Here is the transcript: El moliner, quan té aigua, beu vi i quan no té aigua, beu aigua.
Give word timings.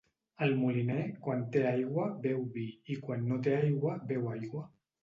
El 0.45 0.53
moliner, 0.61 1.03
quan 1.27 1.43
té 1.57 1.63
aigua, 1.73 2.09
beu 2.27 2.43
vi 2.57 2.67
i 2.95 2.99
quan 3.07 3.31
no 3.31 3.43
té 3.49 3.57
aigua, 3.63 3.99
beu 4.13 4.31
aigua. 4.39 4.69